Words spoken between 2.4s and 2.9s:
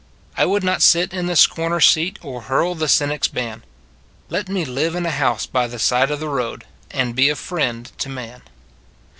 hurl the